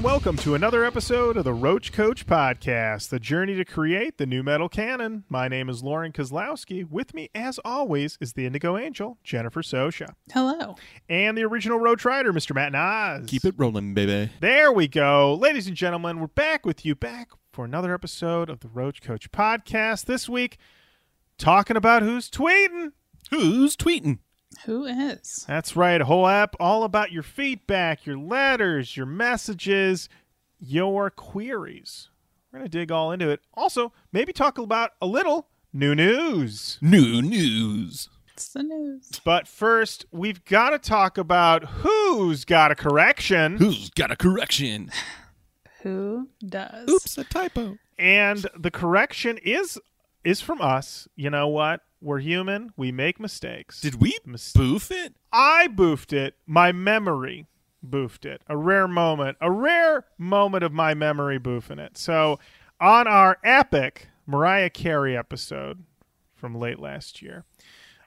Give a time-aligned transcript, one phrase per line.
[0.00, 4.16] Hello and welcome to another episode of the Roach Koach Podcast, the journey to create
[4.16, 5.24] the nu metal canon.
[5.28, 6.88] My name is Lauren Kozlowski.
[6.88, 10.76] With me, as always, is the Indigo Angel, Jennifer Sosha, Hello.
[11.10, 12.54] and the original Roach Rider, Mr.
[12.54, 13.28] Matt Nas.
[13.28, 14.32] Keep it rolling, baby.
[14.40, 15.34] There we go.
[15.34, 19.28] Ladies and gentlemen, we're back with you, back for another episode of the Roach Koach
[19.28, 20.06] Podcast.
[20.06, 20.56] This week,
[21.36, 22.92] talking about who's tweeting.
[23.30, 24.20] Who's tweeting?
[24.66, 25.44] Who is?
[25.48, 30.08] That's right, a whole app all about your feedback, your letters, your messages,
[30.58, 32.08] your queries.
[32.52, 33.40] We're going to dig all into it.
[33.54, 36.78] Also, maybe talk about a little new news.
[36.80, 38.08] New news.
[38.34, 39.20] It's the news.
[39.24, 43.56] But first, we've got to talk about who's got a correction.
[43.58, 44.90] Who's got a correction?
[45.82, 46.90] Who does?
[46.90, 47.78] Oops, a typo.
[47.98, 49.78] And the correction is
[50.24, 51.08] is from us.
[51.16, 51.80] You know what?
[52.00, 52.72] We're human.
[52.76, 53.80] We make mistakes.
[53.80, 55.14] Did we Mis- boof it?
[55.32, 56.34] I boofed it.
[56.46, 57.46] My memory
[57.86, 58.42] boofed it.
[58.46, 59.36] A rare moment.
[59.40, 61.98] A rare moment of my memory boofing it.
[61.98, 62.38] So,
[62.80, 65.84] on our epic Mariah Carey episode
[66.34, 67.44] from late last year,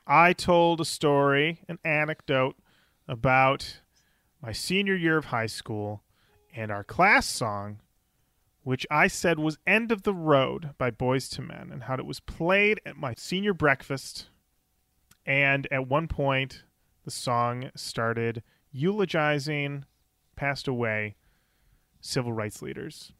[0.08, 2.56] I told a story, an anecdote
[3.08, 3.80] about
[4.42, 6.02] my senior year of high school
[6.56, 7.80] and our class song,
[8.64, 12.06] which I said was End of the Road by Boyz II Men, and how it
[12.06, 14.28] was played at my senior breakfast.
[15.26, 16.64] And at one point,
[17.06, 19.86] the song started eulogizing
[20.36, 21.16] passed away
[22.02, 23.14] civil rights leaders.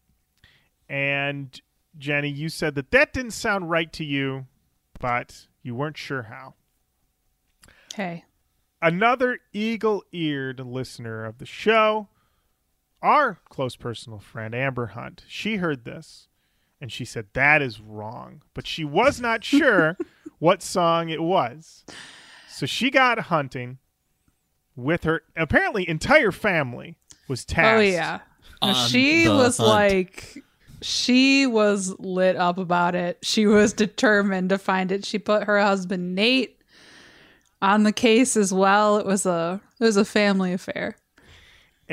[0.90, 1.60] And
[1.98, 4.48] Jenny, you said that that didn't sound right to you,
[5.00, 6.56] but you weren't sure how.
[7.96, 8.26] Hey.
[8.82, 12.10] Another eagle eared listener of the show,
[13.04, 16.28] our close personal friend, Amber Hunt, she heard this
[16.82, 18.42] and she said, That is wrong.
[18.54, 19.98] But she was not sure
[20.40, 21.84] what song it was.
[22.50, 23.78] So she got hunting
[24.76, 26.96] with her apparently entire family
[27.28, 27.78] was oh, tasked.
[27.78, 28.20] Oh yeah.
[28.62, 29.70] On she was hunt.
[29.70, 30.44] like
[30.82, 33.18] she was lit up about it.
[33.22, 35.06] She was determined to find it.
[35.06, 36.62] She put her husband Nate
[37.62, 38.98] on the case as well.
[38.98, 40.98] It was a it was a family affair.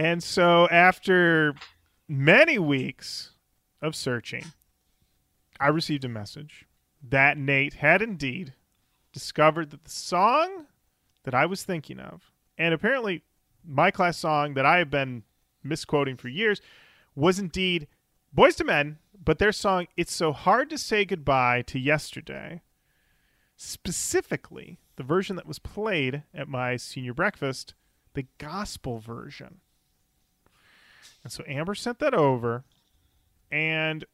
[0.01, 1.55] And so after
[2.09, 3.33] many weeks
[3.83, 4.47] of searching,
[5.61, 6.65] I received a message
[7.07, 8.55] that Nate had indeed
[9.13, 10.65] discovered that the song
[11.25, 13.25] that I was thinking of, and apparently
[13.63, 15.23] my class song that I have been
[15.63, 16.63] misquoting for years,
[17.15, 17.87] was indeed
[18.35, 22.63] Boyz II Men, but their song It's So Hard to Say Goodbye to Yesterday.
[23.55, 27.75] Specifically, the version that was played at my senior breakfast,
[28.15, 29.61] the gospel version.
[31.23, 32.65] And so Amber sent that over.
[33.51, 34.05] And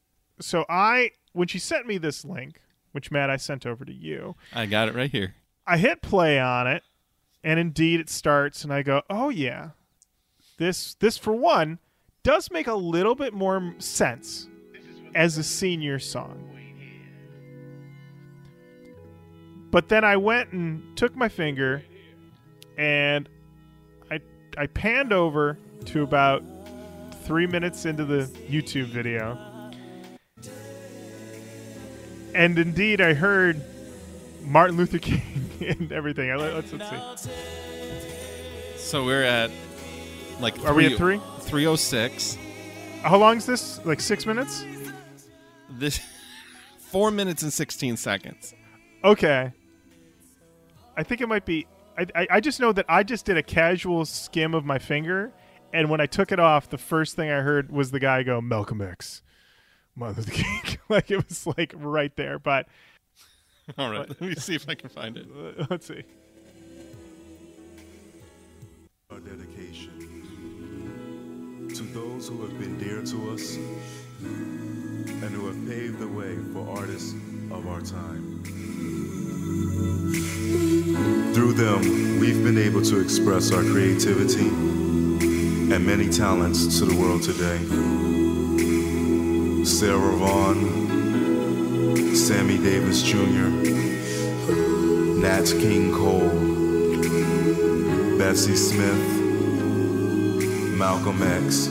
[0.41, 2.61] so I, when she sent me this link,
[2.93, 5.34] which Matt I sent over to you, I got it right here.
[5.66, 6.83] I hit play on it,
[7.45, 9.71] and indeed it starts, and I go, "Oh yeah,
[10.59, 11.78] this this for one
[12.22, 14.49] does make a little bit more sense
[15.15, 16.43] as a senior song."
[19.71, 21.84] But then I went and took my finger,
[22.78, 23.28] and
[24.11, 24.21] I
[24.56, 26.43] I panned over to about
[27.27, 29.37] three minutes into the YouTube video,
[32.35, 33.61] and indeed I heard
[34.43, 36.35] Martin Luther King and everything.
[36.37, 37.31] Let's, let's see.
[38.77, 39.51] So we're at
[40.41, 41.21] like Are we at three?
[41.41, 42.39] 306.
[43.03, 43.85] How long is this?
[43.85, 44.65] Like six minutes?
[45.71, 46.01] This
[46.79, 48.55] 4 minutes and 16 seconds.
[49.05, 49.53] Okay.
[50.97, 51.67] I think it might be.
[51.99, 55.33] I, I, I just know that I just did a casual skim of my finger,
[55.72, 58.41] and when I took it off, the first thing I heard was the guy go,
[58.41, 59.22] Malcolm X.
[59.94, 60.78] Martin Luther King.
[60.88, 62.38] like it was like right there.
[62.38, 62.68] But
[63.78, 65.27] All right, let me see if I can find it.
[65.71, 66.04] let's see.
[69.10, 70.13] Our dedication
[71.74, 76.78] to those who have been dear to us and who have paved the way for
[76.78, 77.12] artists
[77.51, 78.42] of our time.
[81.34, 84.48] Through them, we've been able to express our creativity
[85.72, 87.59] and many talents to the world today.
[89.65, 93.48] Sarah Vaughan, Sammy Davis Jr.,
[95.21, 96.30] Nat King Cole,
[98.16, 99.21] Bessie Smith,
[100.78, 101.66] Malcolm X,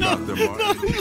[0.00, 0.34] Dr.
[0.36, 0.92] Martin.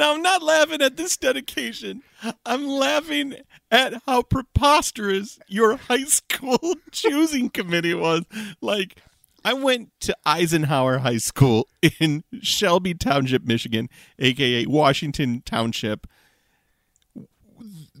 [0.00, 2.02] Now I'm not laughing at this dedication.
[2.46, 3.34] I'm laughing
[3.70, 8.24] at how preposterous your high school choosing committee was.
[8.62, 8.98] Like
[9.44, 11.68] I went to Eisenhower High School
[12.00, 16.06] in Shelby Township, Michigan, aka Washington Township.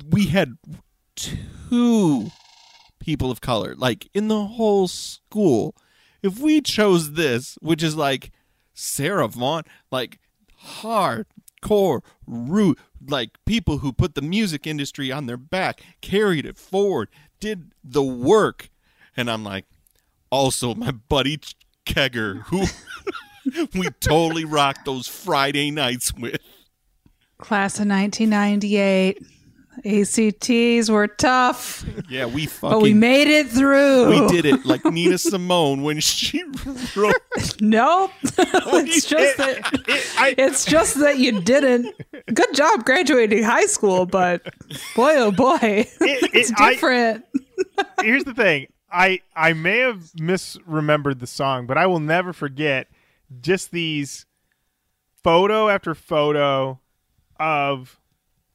[0.08, 0.56] We had
[1.16, 2.30] two
[2.98, 5.76] people of color, like in the whole school.
[6.22, 8.30] if we chose this, which is like
[8.72, 10.18] Sarah Vaughan, like
[11.60, 17.08] hardcore root, like people who put the music industry on their back, carried it forward,
[17.38, 18.70] did the work,
[19.16, 19.66] and I'm like,
[20.30, 21.38] also my buddy
[21.86, 22.66] Kegger, who
[23.78, 26.40] we totally rocked those Friday nights with.
[27.38, 29.22] Class of 1998.
[29.84, 34.10] ACTs were tough, Yeah, we fucking but we made it through.
[34.10, 36.42] we did it like Nina Simone when she
[36.96, 37.14] wrote.
[37.60, 38.10] Nope.
[38.22, 39.60] it's just that
[40.18, 41.94] I, it's just that you didn't.
[42.34, 44.42] Good job graduating high school, but
[44.96, 45.58] boy oh boy,
[46.00, 47.24] it's I- different.
[48.02, 48.66] here's the thing.
[48.92, 52.88] I I may have misremembered the song, but I will never forget
[53.40, 54.26] just these
[55.22, 56.80] photo after photo
[57.38, 57.99] of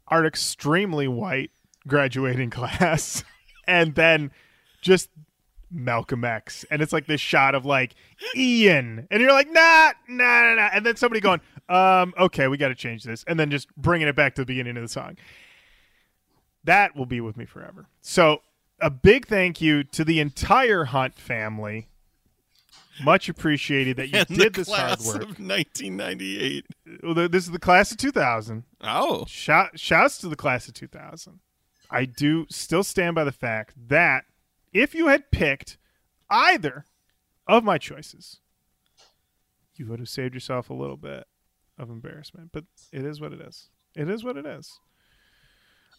[0.07, 1.51] our extremely white
[1.87, 3.23] graduating class
[3.67, 4.31] and then
[4.81, 5.09] just
[5.71, 6.65] Malcolm X.
[6.69, 7.95] And it's like this shot of like
[8.35, 9.07] Ian.
[9.11, 10.69] And you're like, nah, nah, nah, nah.
[10.73, 13.23] And then somebody going, um, okay, we got to change this.
[13.27, 15.17] And then just bringing it back to the beginning of the song.
[16.63, 17.87] That will be with me forever.
[18.01, 18.41] So,
[18.81, 21.87] a big thank you to the entire Hunt family.
[23.03, 25.15] Much appreciated that you and did this hard class work.
[25.23, 26.65] of 1998.
[27.03, 28.63] Well, This is the class of 2000.
[28.81, 31.39] Oh, Shout, shouts to the class of 2000.
[31.89, 34.25] I do still stand by the fact that
[34.73, 35.77] if you had picked
[36.29, 36.85] either
[37.47, 38.39] of my choices,
[39.75, 41.25] you would have saved yourself a little bit
[41.77, 42.49] of embarrassment.
[42.53, 43.69] But it is what it is.
[43.95, 44.79] It is what it is.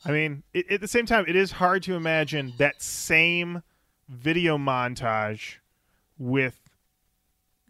[0.04, 3.62] I mean, it, at the same time, it is hard to imagine that same
[4.08, 5.56] video montage
[6.18, 6.60] with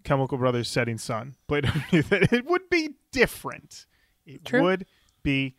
[0.06, 2.32] Chemical Brothers Setting Sun played underneath it.
[2.32, 3.84] It would be different.
[4.24, 4.62] It True.
[4.62, 4.86] would
[5.22, 5.56] be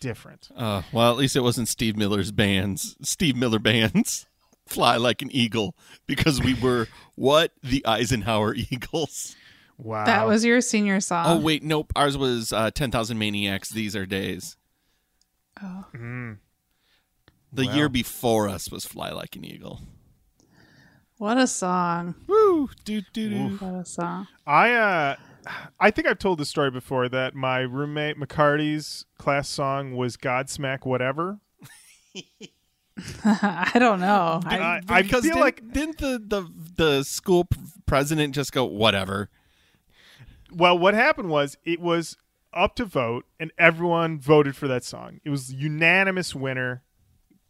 [0.00, 0.48] different.
[0.56, 2.96] uh, well, at least it wasn't Steve Miller's bands.
[3.02, 4.26] Steve Miller bands
[4.66, 5.76] fly like an eagle
[6.06, 9.36] because we were what the Eisenhower Eagles.
[9.78, 10.04] Wow.
[10.06, 11.24] That was your senior song.
[11.26, 11.92] Oh wait, nope.
[11.96, 13.70] Ours was uh, Ten Thousand Maniacs.
[13.70, 14.56] These are days.
[15.62, 15.84] Oh.
[15.94, 16.38] Mm.
[17.52, 17.74] The Wow.
[17.74, 19.80] year before us was Fly Like an Eagle.
[21.20, 22.14] What a song!
[22.26, 22.70] Woo!
[22.86, 23.48] Do do do.
[23.58, 24.26] What a song!
[24.46, 25.16] I uh
[25.78, 30.86] I think I've told this story before that my roommate McCarty's class song was Godsmack
[30.86, 31.38] whatever.
[33.22, 34.40] I don't know.
[34.46, 37.46] I, I- I because feel didn't, like- didn't the, the the school
[37.84, 39.28] president just go whatever?
[40.50, 42.16] Well, what happened was it was
[42.54, 45.20] up to vote and everyone voted for that song.
[45.22, 46.82] It was unanimous winner.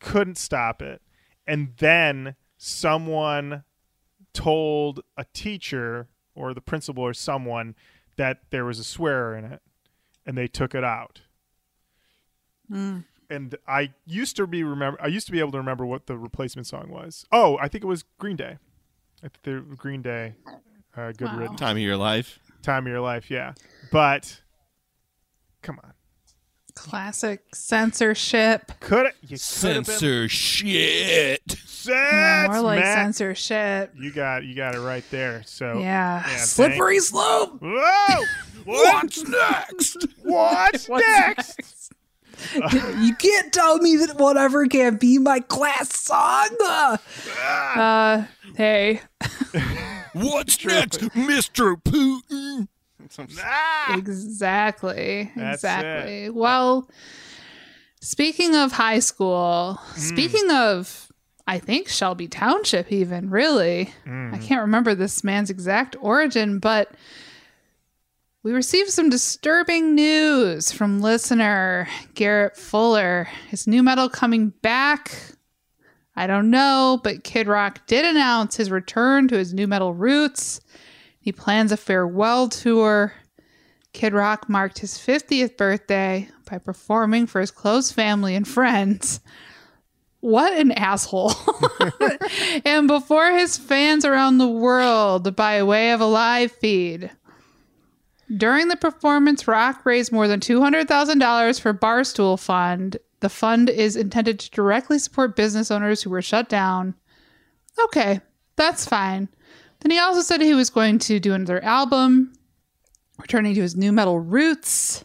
[0.00, 1.02] Couldn't stop it.
[1.46, 3.64] And then someone
[4.34, 7.74] told a teacher or the principal or someone
[8.16, 9.62] that there was a swearer in it
[10.26, 11.22] and they took it out.
[12.68, 16.18] And I used to be remember I used to be able to remember what the
[16.18, 17.24] replacement song was.
[17.32, 18.58] Oh, I think it was Green Day.
[19.24, 20.34] I think the Green Day
[20.96, 21.38] uh, good Wow.
[21.38, 22.38] riddance Time of your life.
[22.62, 23.54] time of your life, yeah.
[23.90, 24.42] But
[25.62, 25.92] come on,
[26.70, 28.72] classic censorship.
[28.80, 29.14] could it?
[29.22, 31.42] You could have Censor shit.
[31.86, 32.96] That's More like Matt.
[32.98, 33.92] censorship.
[33.98, 35.42] You got you got it right there.
[35.46, 36.22] So Yeah.
[36.26, 37.58] yeah, Slippery slope.
[37.60, 38.24] Whoa!
[38.64, 40.06] What's next?
[40.22, 41.92] What's next?
[43.00, 46.48] you can't tell me that whatever can't be my class song.
[46.62, 46.96] Uh,
[47.76, 48.24] uh,
[48.56, 49.00] hey,
[50.12, 51.76] What's next, Mr.
[51.82, 52.68] Putin?
[53.42, 53.96] Ah!
[53.96, 56.30] exactly, That's exactly.
[56.30, 56.88] Well,
[58.00, 61.10] speaking of high school, speaking of,
[61.46, 66.92] I think Shelby Township, even really, I can't remember this man's exact origin, but.
[68.42, 73.28] We received some disturbing news from listener Garrett Fuller.
[73.50, 75.34] Is nu metal coming back?
[76.16, 80.62] I don't know, but Kid Rock did announce his return to his nu metal roots.
[81.20, 83.12] He plans a farewell tour.
[83.92, 89.20] Kid Rock marked his 50th birthday by performing for his close family and friends.
[90.20, 91.32] What an asshole.
[92.64, 97.10] and before his fans around the world by way of a live feed.
[98.34, 102.98] During the performance, Rock raised more than $200,000 for Barstool Fund.
[103.20, 106.94] The fund is intended to directly support business owners who were shut down.
[107.86, 108.20] Okay,
[108.56, 109.28] that's fine.
[109.80, 112.32] Then he also said he was going to do another album,
[113.18, 115.04] returning to his nu metal roots,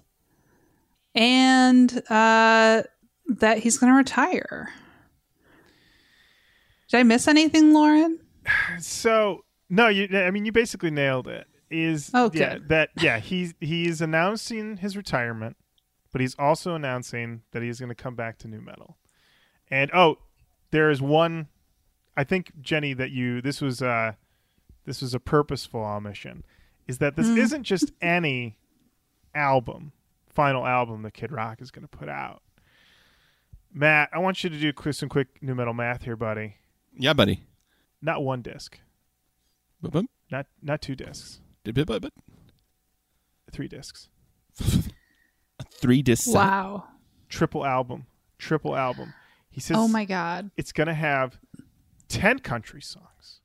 [1.14, 2.84] and uh,
[3.28, 4.70] that he's going to retire.
[6.90, 8.20] Did I miss anything, Lauren?
[8.80, 10.08] So no, you.
[10.18, 11.48] I mean, you basically nailed it.
[11.72, 15.58] Is Oh, yeah that yeah he's he's announcing his retirement,
[16.12, 18.98] but he's also announcing that he's going to come back to nu metal.
[19.72, 20.18] And oh,
[20.72, 21.48] there is one.
[22.16, 24.14] I think Jenny that you this was uh
[24.86, 26.44] this was a purposeful omission,
[26.88, 27.22] is that Hmm.
[27.22, 28.58] this isn't just any
[29.34, 29.92] album,
[30.30, 32.42] final album that Kid Rock is going to put out.
[33.74, 36.56] Matt, I want you to do some quick nu metal math here, buddy.
[36.98, 37.44] Yeah, buddy.
[38.02, 38.80] Not one disc,
[39.82, 40.06] Bup, bup.
[40.32, 42.14] not not two discs, Dip, bip, bip, bip.
[43.52, 44.08] three discs,
[44.62, 46.36] A three disc set.
[46.36, 46.86] Wow.
[47.30, 48.06] triple album,
[48.38, 49.14] triple album.
[49.50, 50.52] He says, Oh my god.
[50.58, 51.40] it's going to have
[52.10, 53.40] 10 country songs,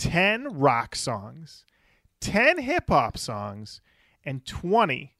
[0.00, 1.66] 10 rock songs,
[2.22, 3.82] 10 hip hop songs,
[4.24, 5.12] and 20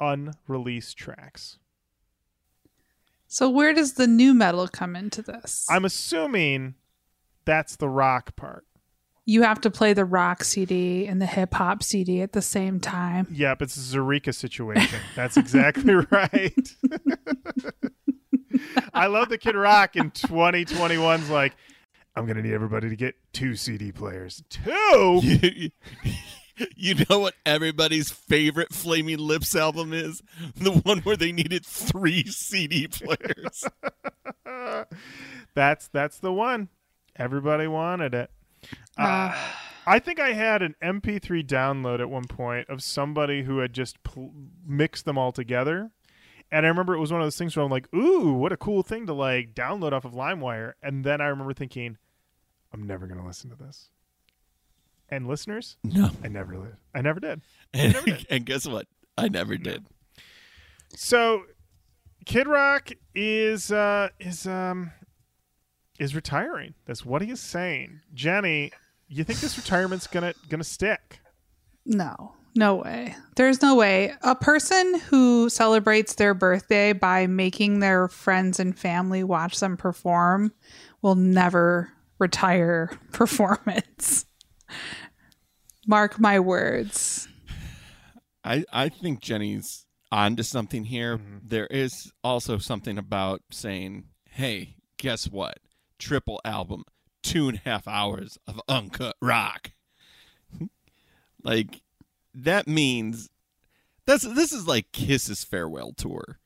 [0.00, 1.58] unreleased tracks.
[3.26, 5.66] So where does the nu metal come into this?
[5.68, 6.76] I'm assuming
[7.44, 8.64] that's the rock part.
[9.24, 12.78] you have to play the rock CD and the hip hop CD at the same
[12.78, 13.26] time.
[13.32, 15.00] Yep, it's a Zaireeka situation.
[15.16, 16.68] That's exactly right.
[18.94, 21.54] I love the Kid Rock in 2021's like,
[22.14, 24.42] I'm going to need everybody to get two CD players.
[24.50, 25.20] Two?
[25.22, 25.70] you,
[26.76, 30.22] you know what everybody's favorite Flaming Lips album is?
[30.56, 33.64] The one where they needed three CD players.
[35.54, 36.68] That's that's the one.
[37.16, 38.30] Everybody wanted it.
[38.98, 39.02] Uh,
[39.34, 39.36] Uh,
[39.84, 44.02] I think I had an MP3 download at one point of somebody who had just
[44.04, 44.32] pl-
[44.66, 45.90] mixed them all together.
[46.52, 48.56] And I remember it was one of those things where I'm like, "Ooh, what a
[48.56, 51.96] cool thing to like download off of LimeWire." And then I remember thinking,
[52.72, 53.88] "I'm never going to listen to this."
[55.08, 56.10] And listeners, No.
[56.24, 57.40] I never li- I never did.
[57.74, 58.86] And, and guess what?
[59.16, 59.86] I never did.
[60.90, 61.44] So,
[62.26, 64.92] Kid Rock is uh, is um
[65.98, 66.74] is retiring.
[66.86, 68.00] That's what he is saying.
[68.12, 68.72] Jenny,
[69.08, 71.20] you think this retirement's gonna gonna stick?
[71.86, 73.16] no, no way.
[73.36, 74.12] There's no way.
[74.22, 80.52] A person who celebrates their birthday by making their friends and family watch them perform
[81.00, 84.26] will never retire performance.
[85.86, 87.28] Mark my words.
[88.44, 91.18] I, I think Jenny's onto something here.
[91.18, 91.38] Mm-hmm.
[91.42, 95.58] There is also something about saying, hey, guess what?
[95.98, 96.84] Triple album,
[97.22, 99.72] two and a half hours of uncut rock.
[101.42, 101.81] like,
[102.34, 103.30] that means
[104.06, 106.38] that's this is like Kiss's farewell tour.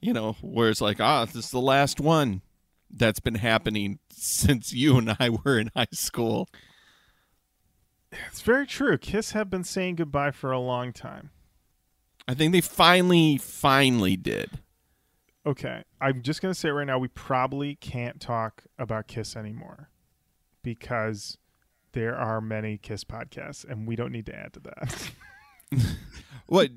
[0.00, 2.42] You know, where it's like, ah, this is the last one
[2.90, 6.48] that's been happening since you and I were in high school.
[8.28, 8.98] It's very true.
[8.98, 11.30] Kiss have been saying goodbye for a long time.
[12.28, 14.60] I think they finally, finally did.
[15.46, 16.98] Okay, I'm just gonna say right now.
[16.98, 19.90] We probably can't talk about Kiss anymore
[20.62, 21.36] because
[21.94, 25.10] there are many Kiss podcasts, and we don't need to add to that.
[26.46, 26.70] What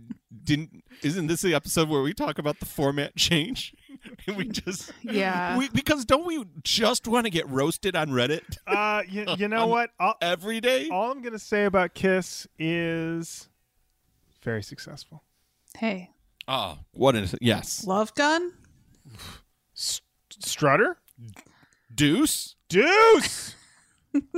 [0.45, 0.85] didn't?
[1.03, 3.73] Isn't this the episode where we talk about the format change?
[4.27, 5.57] And we just Yeah.
[5.57, 9.65] we, because don't we just want to get roasted on Reddit uh, you, you know
[9.67, 9.89] what?
[9.99, 10.87] I'll, every day?
[10.89, 13.49] all I'm gonna say about Kiss is
[14.43, 15.23] very successful.
[15.77, 16.11] Hey,
[16.47, 17.39] Oh, what is it?
[17.41, 18.53] Yes, Love Gun?
[19.75, 20.01] S-
[20.39, 20.97] Strutter,
[21.93, 22.55] Deuce.
[22.69, 23.55] Deuce.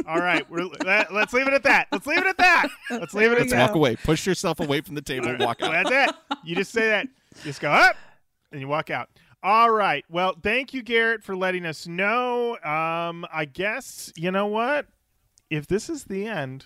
[0.08, 1.88] All right, we're, let, let's leave it at that.
[1.92, 2.68] Let's leave it at that.
[2.90, 3.68] Let's leave it at Let's that.
[3.70, 3.96] walk away.
[3.96, 5.36] Push yourself away from the table.
[5.40, 5.90] Walk Well, out.
[5.90, 6.16] that's it.
[6.44, 7.08] You just say that.
[7.44, 7.96] Just go up
[8.52, 9.10] and you walk out.
[9.42, 10.04] All right.
[10.10, 12.58] Well, thank you, Garrett, for letting us know.
[12.64, 14.88] Um, I guess you know what?
[15.50, 16.66] If this is the end,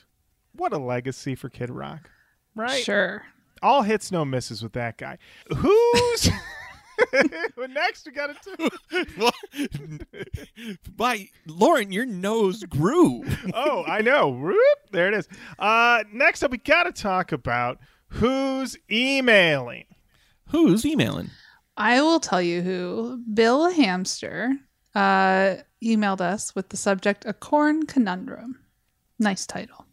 [0.55, 2.09] what a legacy for Kid Rock,
[2.55, 2.83] right?
[2.83, 3.23] Sure.
[3.61, 5.17] All hits, no misses with that guy.
[5.55, 6.29] Who's
[7.57, 8.05] well, next?
[8.05, 9.05] We got to.
[9.17, 9.33] What?
[10.95, 13.23] By Lauren, your nose grew.
[13.55, 14.29] Oh, I know.
[14.29, 14.57] Whoop,
[14.91, 15.27] there it is.
[15.59, 19.85] Uh, next up, we got to talk about who's emailing.
[20.49, 21.29] Who's emailing?
[21.77, 23.21] I will tell you who.
[23.33, 24.53] Bill Hamster
[24.95, 28.53] uh, emailed us with the subject A Korn Konundrum.
[29.19, 29.85] Nice title.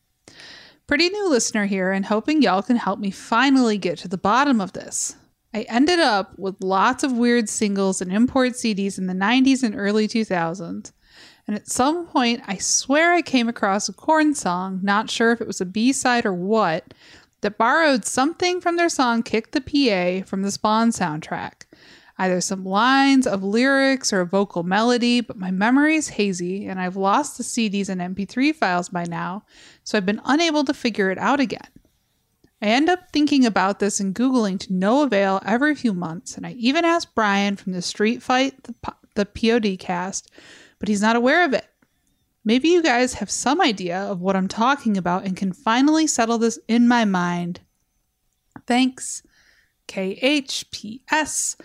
[0.87, 4.61] Pretty new listener here and hoping y'all can help me finally get to the bottom
[4.61, 5.16] of this.
[5.52, 9.75] I ended up with lots of weird singles and import CDs in the 90s and
[9.75, 10.92] early 2000s.
[11.47, 15.40] And at some point, I swear I came across a Korn song, not sure if
[15.40, 16.95] it was a B side or what,
[17.40, 21.64] that borrowed something from their song Kick the PA from the Spawn soundtrack.
[22.19, 26.97] Either some lines of lyrics or a vocal melody, but my memory's hazy and I've
[26.97, 29.42] lost the CDs and MP3 files by now,
[29.83, 31.66] so I've been unable to figure it out again.
[32.62, 36.46] I end up thinking about this and Googling to no avail every few months, and
[36.46, 38.74] I even asked Brian from the Street Fight, the,
[39.14, 40.30] the POD cast,
[40.78, 41.66] but he's not aware of it.
[42.44, 46.38] Maybe you guys have some idea of what I'm talking about and can finally settle
[46.38, 47.60] this in my mind.
[48.66, 49.22] Thanks,
[49.88, 51.56] KHPS.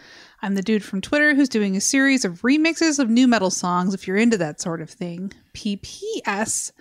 [0.41, 3.93] I'm the dude from Twitter who's doing a series of remixes of nu metal songs
[3.93, 5.31] if you're into that sort of thing.
[5.53, 6.71] PPS.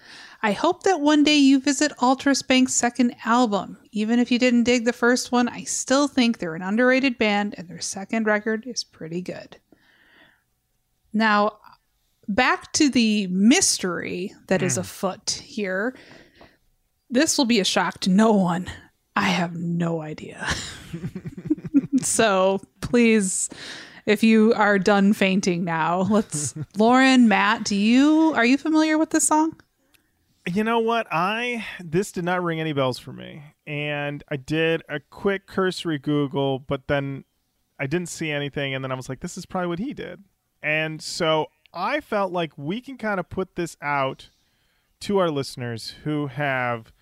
[0.44, 3.78] I hope that one day you visit Ultraspank's second album.
[3.92, 7.54] Even if you didn't dig the first one, I still think they're an underrated band
[7.56, 9.56] and their second record is pretty good.
[11.14, 11.56] Now,
[12.28, 14.82] back to the mystery that is hmm.
[14.82, 15.96] afoot here.
[17.08, 18.70] This will be a shock to no one.
[19.16, 20.46] I have no idea.
[22.02, 23.48] so please,
[24.04, 26.54] if you are done fainting now, let's.
[26.76, 29.58] Lauren, Matt, do you are you familiar with this song?
[30.46, 31.06] You know what?
[31.10, 35.98] I this did not ring any bells for me, and I did a quick cursory
[35.98, 37.24] Google, but then
[37.78, 40.22] I didn't see anything, and then I was like, "This is probably what he did,"
[40.62, 44.28] and so I felt like we can kind of put this out
[45.00, 46.92] to our listeners who have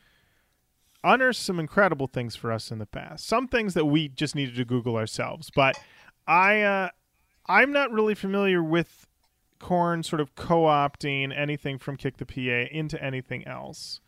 [1.05, 3.27] unearthed some incredible things for us in the past.
[3.27, 5.77] Some things that we just needed to Google ourselves, but
[6.29, 6.89] I uh,
[7.47, 9.09] I'm not really familiar with
[9.63, 14.01] Korn sort of co-opting anything from Kick the PA into anything else.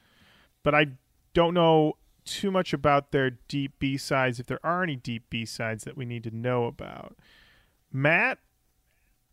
[0.64, 0.88] But I
[1.32, 1.94] don't know
[2.24, 5.96] too much about their deep B sides if there are any deep B sides that
[5.96, 7.16] we need to know about.
[7.92, 8.38] Matt,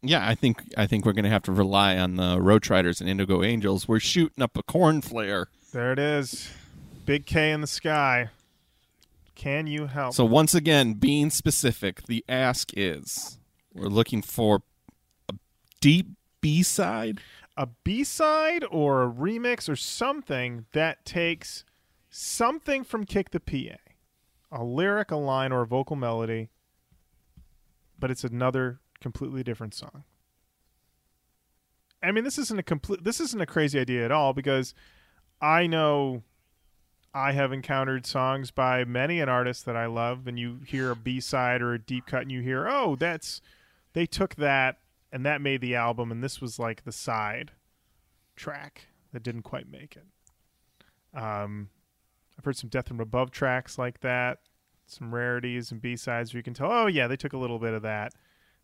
[0.03, 3.09] Yeah, I think I think we're gonna have to rely on the Roach Riders and
[3.09, 3.87] Indigo Angels.
[3.87, 5.47] We're shooting up a Korn flare.
[5.73, 6.51] there it is.
[7.05, 8.29] Big K in the sky.
[9.35, 10.13] Can you help?
[10.13, 13.39] So once again, being specific, the ask is
[13.73, 14.61] we're looking for
[15.81, 17.19] deep B side.
[17.57, 21.65] a B-side or a remix or something that takes
[22.09, 23.77] something from Kick the PA.
[24.51, 26.49] A lyric, a line, or a vocal melody,
[27.99, 30.03] but it's another completely different song.
[32.03, 34.73] I mean, this isn't a complete this isn't a crazy idea at all because
[35.39, 36.23] I know
[37.13, 40.95] I have encountered songs by many an artist that I love and you hear a
[40.95, 43.41] B-side or a deep cut and you hear, "Oh, that's
[43.93, 44.80] they took that
[45.11, 47.51] and that made the album and this was like the side
[48.35, 51.19] track that didn't quite make it.
[51.19, 51.69] Um
[52.37, 54.39] i've heard some death from above tracks like that
[54.87, 57.73] some rarities and b-sides where you can tell oh yeah they took a little bit
[57.73, 58.13] of that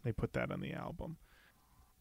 [0.03, 1.17] they put that on the album.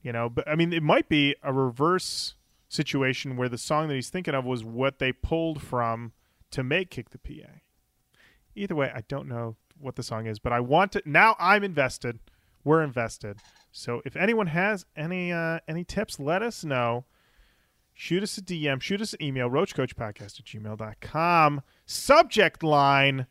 [0.03, 2.37] You know but i mean it might be a reverse
[2.69, 6.13] situation where the song that he's thinking of was what they pulled from
[6.53, 7.51] to make kick the pa
[8.55, 11.65] either way i don't know what the song is but i want to now i'm
[11.65, 12.21] invested.
[12.65, 13.39] We're invested
[13.77, 17.05] so if anyone has any uh, any tips, let us know.
[17.93, 21.63] Shoot us a DM, shoot us an email, roachkoachpodcast at gmail.com.
[21.85, 23.27] Subject line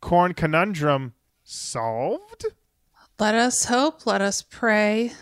[0.00, 2.46] Korn Konundrum solved.
[3.18, 5.12] Let us hope, let us pray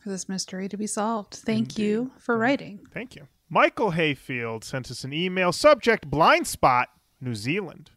[0.00, 1.34] for this mystery to be solved.
[1.34, 2.80] Thank you for writing.
[2.92, 3.28] Thank you.
[3.48, 5.52] Michael Hayfield sent us an email.
[5.52, 6.86] Subject Blindspott,
[7.20, 7.90] New Zealand.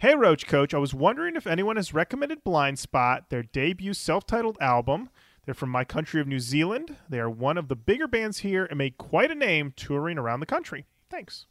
[0.00, 0.72] Hey, Roach Koach.
[0.72, 5.10] I was wondering if anyone has recommended Blindspott, their debut self titled album.
[5.44, 6.96] They're from my country of New Zealand.
[7.08, 10.38] They are one of the bigger bands here and made quite a name touring around
[10.38, 10.86] the country.
[11.10, 11.46] Thanks.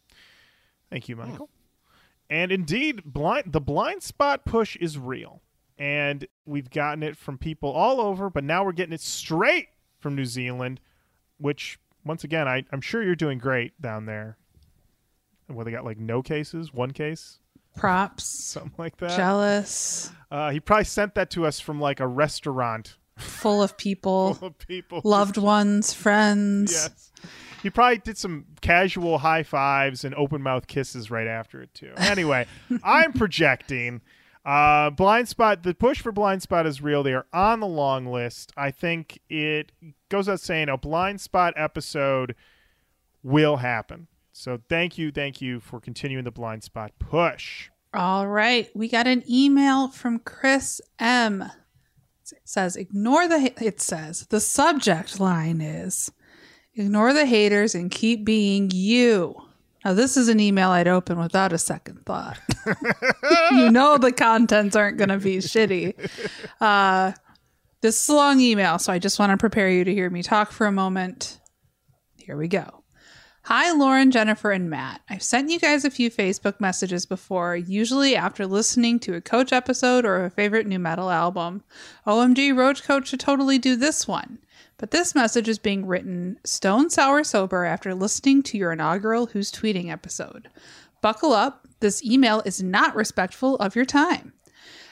[0.89, 1.47] Thank you, Michael.
[1.47, 1.95] Hmm.
[2.29, 5.41] And indeed, blind the Blindspott push is real.
[5.77, 9.67] And we've gotten it from people all over, but now we're getting it straight
[9.99, 10.79] from New Zealand,
[11.37, 14.37] which once again, I, I'm sure you're doing great down there.
[15.49, 17.39] Well, they got like no cases, one case,
[17.77, 18.23] Props.
[18.23, 19.15] something like that.
[19.15, 20.11] Jealous.
[20.29, 24.33] Uh, he probably sent that to us from like a restaurant Full of people.
[24.35, 25.01] full of people.
[25.03, 26.71] Loved ones, friends.
[26.71, 27.11] Yes.
[27.63, 31.91] He probably did some casual high fives and open mouth kisses right after it too.
[31.97, 32.45] Anyway,
[32.83, 34.01] I'm projecting.
[34.45, 35.63] Uh, Blindspott.
[35.63, 37.03] The push for Blindspott is real.
[37.03, 38.53] They are on the long list.
[38.55, 39.71] I think it
[40.09, 42.35] goes without saying a Blindspott episode
[43.23, 44.07] will happen.
[44.37, 47.71] So thank you, thank you for continuing the Blindspott push.
[47.91, 48.69] All right.
[48.75, 51.41] We got an email from Chris M.
[51.41, 56.11] It says, ignore the, it says, the subject line is,
[56.75, 59.35] ignore the haters and keep being you.
[59.83, 62.37] Now, this is an email I'd open without a second thought.
[63.51, 65.95] you know the contents aren't going to be shitty.
[66.61, 67.13] Uh,
[67.81, 70.21] this is a long email, so I just want to prepare you to hear me
[70.21, 71.39] talk for a moment.
[72.17, 72.83] Here we go.
[73.47, 74.99] Hi, Lauren, Jennifer, and Matt.
[75.09, 79.53] I've sent you guys a few Facebook messages before, usually after listening to a coach
[79.53, 81.63] episode or a favorite nu metal album.
[82.05, 84.39] OMG, Roach Koach should totally do this one.
[84.77, 89.49] But this message is being written stone sour sober after listening to your inaugural Who's
[89.49, 90.49] Tweeting episode.
[91.01, 94.33] Buckle up, this email is not respectful of your time.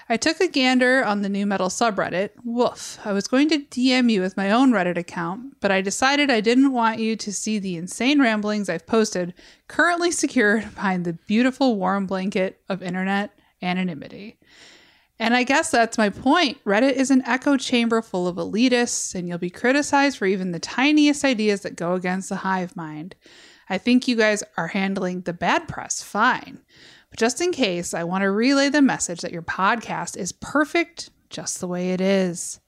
[0.07, 2.29] I took a gander on the nu metal subreddit.
[2.43, 2.99] Woof.
[3.03, 6.41] I was going to DM you with my own Reddit account, but I decided I
[6.41, 9.33] didn't want you to see the insane ramblings I've posted,
[9.67, 13.31] currently secured behind the beautiful warm blanket of internet
[13.63, 14.37] anonymity.
[15.17, 16.63] And I guess that's my point.
[16.65, 20.59] Reddit is an echo chamber full of elitists, and you'll be criticized for even the
[20.59, 23.15] tiniest ideas that go against the hive mind.
[23.69, 26.59] I think you guys are handling the bad press fine.
[27.15, 31.11] But just in case, I want to relay the message that your podcast is perfect
[31.29, 32.59] just the way it is.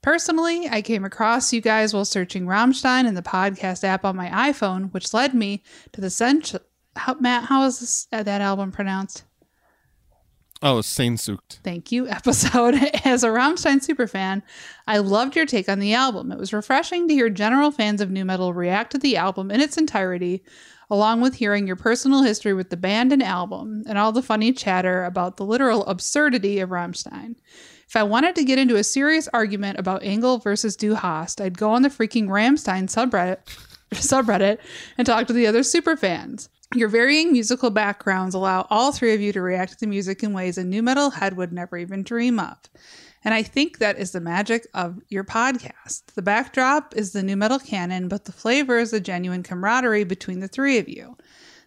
[0.00, 4.30] Personally, I came across you guys while searching Rammstein in the podcast app on my
[4.30, 5.62] iPhone, which led me
[5.92, 6.62] to the central.
[6.96, 9.24] How, Matt, how is this, uh, that album pronounced?
[10.62, 11.58] Oh, Sehnsucht.
[11.62, 12.08] Thank you.
[12.08, 12.76] Episode.
[13.04, 14.40] As a Rammstein superfan,
[14.86, 16.32] I loved your take on the album.
[16.32, 19.60] It was refreshing to hear general fans of nu metal react to the album in
[19.60, 20.42] its entirety,
[20.90, 24.52] along with hearing your personal history with the band and album, and all the funny
[24.52, 27.36] chatter about the literal absurdity of Rammstein.
[27.88, 31.58] If I wanted to get into a serious argument about Engel versus Du Hast, I'd
[31.58, 33.38] go on the freaking Rammstein subreddit,
[33.92, 34.58] subreddit
[34.98, 36.48] and talk to the other superfans.
[36.74, 40.32] Your varying musical backgrounds allow all three of you to react to the music in
[40.32, 42.56] ways a nu metal head would never even dream of.
[43.26, 46.14] And I think that is the magic of your podcast.
[46.14, 50.38] The backdrop is the nu metal canon, but the flavor is the genuine camaraderie between
[50.38, 51.18] the three of you.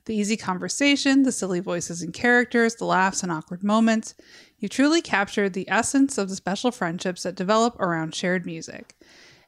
[0.05, 4.15] The easy conversation, the silly voices and characters, the laughs and awkward moments.
[4.59, 8.95] You truly captured the essence of the special friendships that develop around shared music.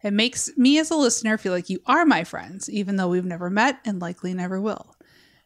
[0.04, 3.24] It makes me as a listener feel like you are my friends, even though we've
[3.24, 4.98] never met and likely never will.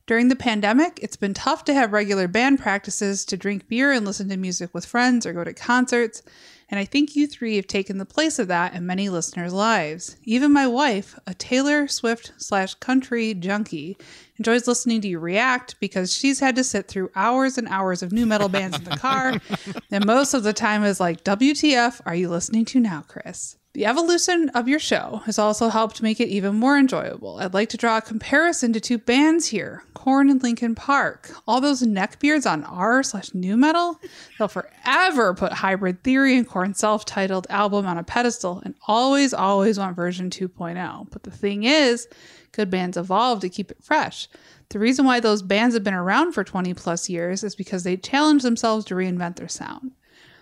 [0.07, 4.05] During the pandemic, it's been tough to have regular band practices, to drink beer and
[4.05, 6.21] listen to music with friends or go to concerts,
[6.69, 10.17] and I think you three have taken the place of that in many listeners' lives.
[10.23, 13.97] Even my wife, a Taylor Swift slash country junkie,
[14.37, 18.11] enjoys listening to you react because she's had to sit through hours and hours of
[18.11, 19.39] nu metal bands in the car,
[19.91, 23.57] and most of the time is like, WTF are you listening to now, Chris?
[23.73, 27.39] The evolution of your show has also helped make it even more enjoyable.
[27.39, 31.31] I'd like to draw a comparison to two bands here Korn and Linkin Park.
[31.47, 33.99] All those neckbeards on R slash nu metal,
[34.37, 39.33] they'll forever put Hybrid Theory and Korn's self titled album on a pedestal and always,
[39.33, 41.07] always want version 2.0.
[41.09, 42.07] But the thing is,
[42.51, 44.27] good bands evolve to keep it fresh.
[44.69, 47.97] The reason why those bands have been around for 20 plus years is because they
[47.97, 49.93] challenge themselves to reinvent their sound.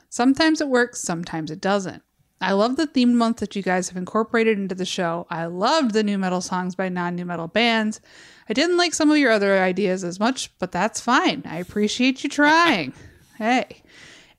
[0.10, 2.04] Sometimes it works, sometimes it doesn't.
[2.42, 5.26] I love the themed month that you guys have incorporated into the show.
[5.30, 8.02] I loved the nu metal songs by non nu metal bands.
[8.50, 11.44] I didn't like some of your other ideas as much, but that's fine.
[11.46, 12.94] I appreciate you trying.
[13.38, 13.82] hey.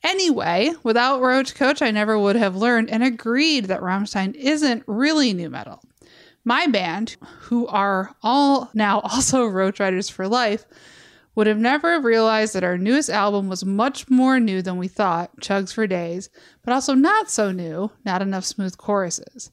[0.02, 5.32] Anyway, without Roach Koach, I never would have learned and agreed that Rammstein isn't really
[5.32, 5.82] nu metal.
[6.44, 10.66] My band, who are all now also Roach Riders for life,
[11.34, 15.40] would have never realized that our newest album was much more new than we thought,
[15.40, 16.30] Chugs for Days,
[16.62, 19.50] but also not so new, not enough smooth choruses.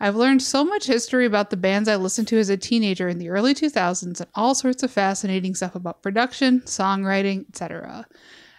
[0.00, 3.18] I've learned so much history about the bands I listened to as a teenager in
[3.18, 8.06] the early 2000s and all sorts of fascinating stuff about production, songwriting, etc.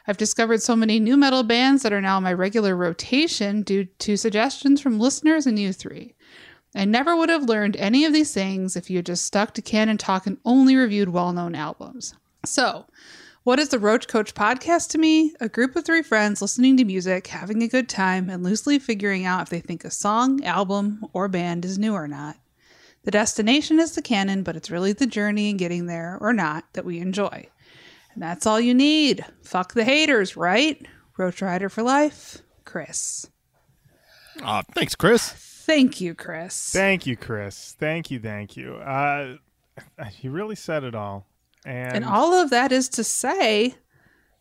[0.05, 4.17] I've discovered so many nu metal bands that are now my regular rotation due to
[4.17, 6.13] suggestions from listeners and you three.
[6.75, 9.61] I never would have learned any of these things if you had just stuck to
[9.61, 12.15] Canon Talk and only reviewed well known albums.
[12.45, 12.85] So,
[13.43, 15.33] what is the Roach Koach podcast to me?
[15.39, 19.25] A group of three friends listening to music, having a good time, and loosely figuring
[19.25, 22.37] out if they think a song, album, or band is new or not.
[23.03, 26.65] The destination is the canon, but it's really the journey and getting there or not
[26.73, 27.47] that we enjoy.
[28.13, 29.25] And that's all you need.
[29.41, 30.85] Fuck the haters, right?
[31.17, 33.29] Roach Rider for life, Chris.
[34.41, 35.29] Uh, thanks, Chris.
[35.29, 36.71] Thank you, Chris.
[36.71, 37.75] Thank you, Chris.
[37.79, 38.75] Thank you, thank you.
[38.75, 39.37] Uh,
[40.21, 41.28] you really said it all.
[41.65, 43.75] And, And all of that is to say,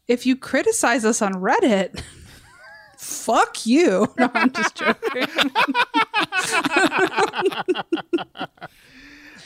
[0.06, 2.02] if you criticize us on Reddit,
[2.98, 4.12] fuck you.
[4.18, 5.26] No, I'm just joking.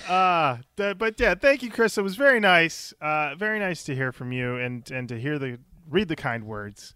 [0.09, 1.97] uh that, but yeah, thank you, Chris.
[1.97, 2.93] It was very nice.
[3.01, 5.59] Uh, very nice to hear from you and and to hear the
[5.89, 6.95] read the kind words.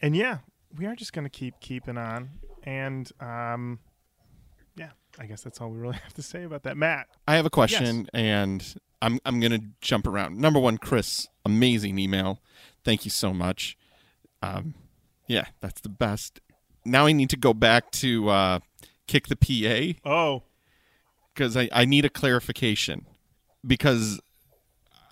[0.00, 0.38] And yeah,
[0.76, 2.30] we are just gonna keep keeping on.
[2.64, 3.78] And um,
[4.76, 6.76] yeah, I guess that's all we really have to say about that.
[6.76, 10.38] Matt, I have a question, and I'm I'm gonna jump around.
[10.38, 12.40] Number one, Chris, amazing email.
[12.84, 13.76] Thank you so much.
[14.40, 14.74] Um,
[15.26, 16.40] yeah, that's the best.
[16.84, 18.58] Now I need to go back to uh,
[19.06, 20.44] kick the PA oh,
[21.34, 23.06] because I, I need a clarification
[23.66, 24.20] because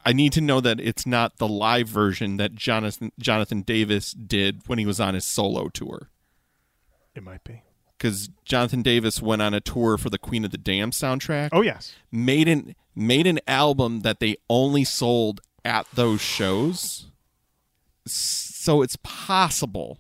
[0.05, 4.63] I need to know that it's not the live version that Jonathan Jonathan Davis did
[4.67, 6.11] when he was on his solo tour.
[7.15, 7.63] it might be.
[8.01, 11.51] Because Jonathan Davis went on a tour for the Queen of the Damned soundtrack.
[11.53, 17.11] Oh yes, made an made an album that they only sold at those shows.
[18.07, 19.99] So it's possible.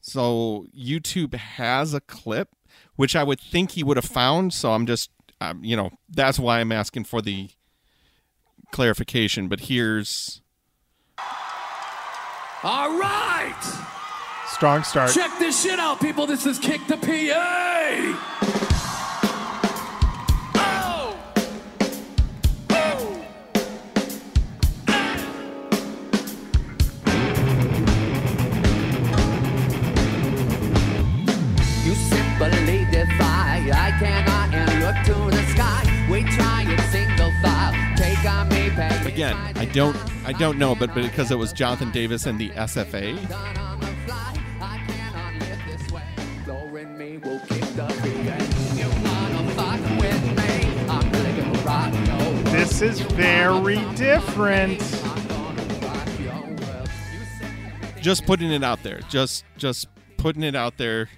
[0.00, 2.48] So YouTube has a clip,
[2.94, 4.54] which I would think he would have found.
[4.54, 7.50] So I'm just, um, you know, that's why I'm asking for the
[8.72, 9.48] clarification.
[9.48, 10.40] But here's
[12.62, 13.92] All right.
[14.56, 15.12] Strong start.
[15.12, 16.26] Check this shit out, people.
[16.26, 17.04] This is Kick the PA.
[20.56, 21.14] Oh!
[31.84, 33.68] You simply defy.
[33.74, 36.08] I cannot and look to the sky.
[36.10, 37.74] We try in single file.
[37.98, 41.52] Take on me, pay Again, I don't I don't know, but, but because it was
[41.52, 43.16] Jonathan Davis and the SFA,
[47.06, 48.74] me will kick the PA.
[48.74, 50.88] You wanna fuck with me?
[50.88, 52.42] I'm gonna rock your.
[52.52, 54.82] This is very different.
[55.04, 56.88] I'm gonna rock your world.
[57.12, 59.00] You say just putting it out there.
[59.08, 61.08] Just just putting it out there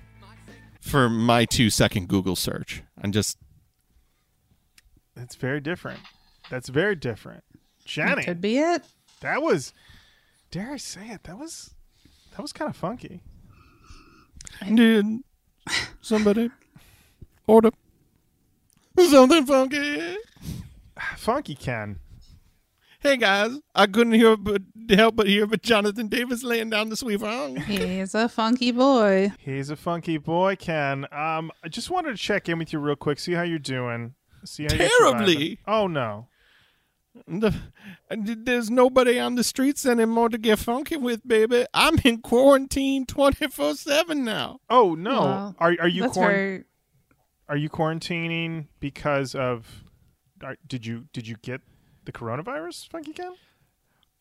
[0.81, 2.83] for my two second Google search.
[3.03, 3.38] I'm just
[5.16, 6.01] It's very different.
[6.51, 7.44] That's very different.
[7.85, 8.83] Jenny, Could be it.
[9.22, 9.72] that was
[10.51, 11.74] dare I say it, that was
[12.33, 13.22] that was kind of funky.
[14.74, 15.22] did
[16.00, 16.50] somebody
[17.46, 17.70] order
[18.96, 20.16] something funky.
[21.16, 21.98] Funky Ken.
[23.00, 26.96] Hey guys, I couldn't hear but help but hear but Jonathan Davis laying down the
[26.96, 27.54] sweet song.
[27.57, 29.33] He's a funky boy.
[29.38, 31.07] He's a funky boy, Ken.
[31.12, 34.14] Um, I just wanted to check in with you real quick, see how you're doing.
[34.44, 35.33] See how you're Terribly.
[35.35, 35.59] surviving.
[35.68, 36.26] Oh no.
[37.26, 37.54] The,
[38.11, 41.66] there's nobody on the streets anymore to get funky with, baby.
[41.74, 44.61] I'm in quarantine 24 7 now.
[44.70, 45.20] Oh no.
[45.20, 46.64] Well, are are you That's quarant- very.
[47.48, 49.85] are you quarantining because of
[50.42, 51.61] are, did you did you get
[52.04, 53.35] the coronavirus, Funky Ken?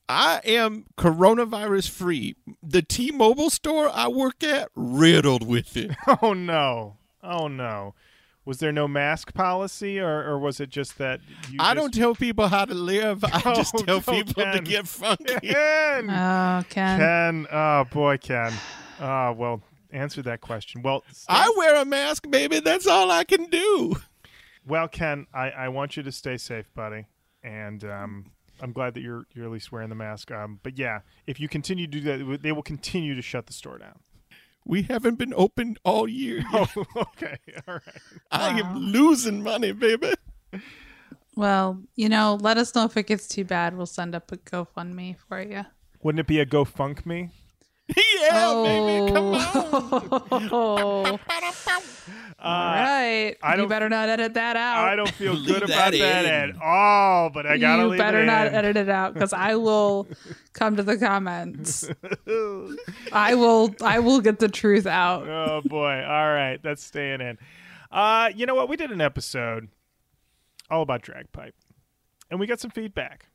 [0.10, 2.36] I am coronavirus free.
[2.64, 5.92] The T Mobile store I work at, riddled with it.
[6.22, 6.98] Oh no.
[7.22, 7.94] Oh no.
[8.48, 11.20] Was there no mask policy or, or was it just that
[11.52, 13.22] you I just- don't tell people how to live.
[13.26, 15.26] I just Oh, tell no, people to get funky.
[15.44, 16.10] Ken.
[16.10, 17.00] Oh, Ken.
[17.00, 17.48] Ken.
[17.52, 18.54] Oh boy, Ken.
[19.02, 20.82] Oh well, answer that question.
[20.82, 22.62] Well, I wear a mask, baby.
[22.62, 23.98] That's all I can do.
[24.66, 27.06] Well, Ken, I, I want you to stay safe, buddy,
[27.44, 28.32] and um,
[28.62, 30.32] I'm glad that you're you're at least wearing the mask.
[30.32, 33.54] Um, but yeah, if you continue to do that, they will continue to shut the
[33.54, 34.00] store down.
[34.68, 36.44] We haven't been open all year.
[36.52, 38.02] Oh, okay, all right.
[38.30, 40.14] I am losing money, baby.
[41.38, 43.78] Well, you know, let us know if it gets too bad.
[43.78, 45.66] We'll send up a GoFundMe for you.
[46.04, 47.30] Wouldn't it be a GoFunk me?
[47.96, 49.12] yeah, baby.
[49.14, 50.50] Come on.
[50.52, 51.20] Oh,
[52.40, 53.36] all right.
[53.42, 54.86] I you don't- better not edit that out.
[54.88, 56.56] I don't feel good about that in.
[56.56, 58.56] at all, but I gotta you leave better it not in.
[58.56, 60.08] edit it out because I will
[60.54, 61.88] come to the comments.
[63.14, 63.74] I will.
[63.82, 65.28] I will get the truth out.
[65.28, 66.04] oh boy.
[66.06, 67.38] All right, that's staying in.
[67.92, 68.68] Uh, you know what?
[68.68, 69.70] We did an episode
[70.70, 71.54] all about Dragpipe,
[72.30, 73.28] and we got some feedback.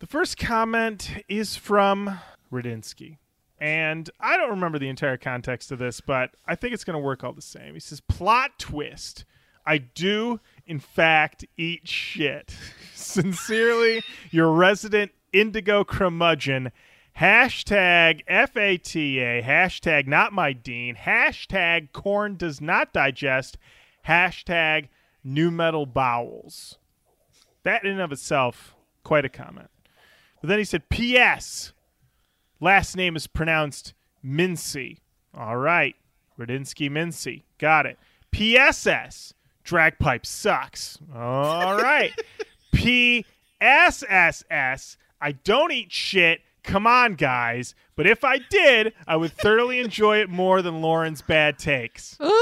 [0.00, 2.18] The first comment is from
[2.52, 3.16] Radinsky.
[3.58, 7.04] And I don't remember the entire context of this, but I think it's going to
[7.04, 7.74] work all the same.
[7.74, 9.24] He says, Plot twist.
[9.66, 12.54] I do, in fact, eat shit.
[12.94, 16.72] Sincerely, your resident indigo curmudgeon.
[17.18, 19.42] Hashtag FATA.
[19.42, 20.96] Hashtag not my dean.
[20.96, 23.56] Hashtag corn does not digest.
[24.08, 24.88] Hashtag
[25.22, 26.78] new metal bowels.
[27.62, 29.70] That in and of itself, quite a comment.
[30.40, 31.72] But then he said, P.S.
[32.60, 34.98] Last name is pronounced Mincy.
[35.36, 35.96] All right.
[36.38, 37.42] Radinsky Mincy.
[37.58, 37.98] Got it.
[38.30, 39.34] PSS.
[39.64, 40.98] Dragpipe sucks.
[41.14, 42.12] All right.
[43.62, 44.96] PSSS.
[45.20, 46.40] I don't eat shit.
[46.62, 47.74] Come on, guys.
[47.96, 52.16] But if I did, I would thoroughly enjoy it more than Lauren's bad takes.
[52.22, 52.40] Ooh,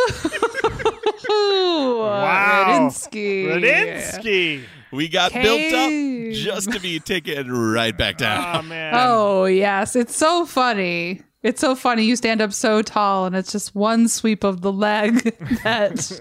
[2.01, 2.65] Wow.
[2.89, 3.45] Radinsky.
[3.47, 4.65] Radinsky.
[4.93, 5.91] We got built up
[6.35, 8.57] just to be taken right back down.
[8.57, 8.93] Oh, man.
[8.95, 11.23] Oh yes, it's so funny.
[11.43, 12.05] It's so funny.
[12.05, 15.35] You stand up so tall, and it's just one sweep of the leg.
[15.65, 16.21] That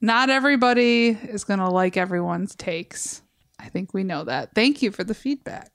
[0.00, 3.22] not everybody is gonna like everyone's takes.
[3.58, 4.54] I think we know that.
[4.54, 5.70] Thank you for the feedback.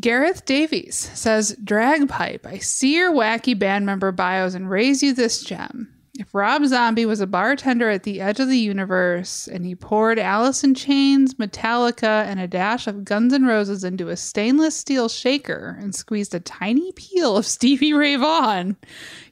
[0.00, 5.42] Gareth Davies says, Dragpipe, I see your wacky band member bios and raise you this
[5.42, 5.92] gem.
[6.20, 10.18] If Rob Zombie was a bartender at the edge of the universe and he poured
[10.18, 15.08] Alice in Chains, Metallica, and a dash of Guns N' Roses into a stainless steel
[15.08, 18.76] shaker and squeezed a tiny peel of Stevie Ray Vaughan,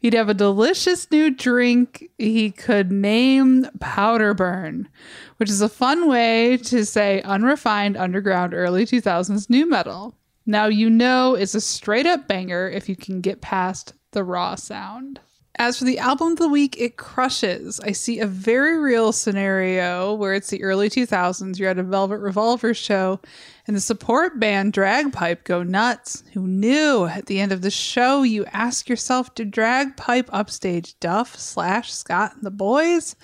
[0.00, 4.88] he'd have a delicious new drink he could name Powder Burn,
[5.36, 10.14] which is a fun way to say unrefined underground early 2000s nu metal.
[10.46, 14.54] Now you know it's a straight up banger if you can get past the raw
[14.54, 15.20] sound.
[15.60, 17.80] As for the album of the week, it crushes.
[17.80, 21.58] I see a very real scenario where it's the early 2000s.
[21.58, 23.20] You're at a Velvet Revolver show,
[23.66, 26.22] and the support band Dragpipe go nuts.
[26.34, 27.06] Who knew?
[27.06, 32.36] At the end of the show, you ask yourself, did Dragpipe upstage Duff Slash Scott
[32.36, 33.16] and the boys?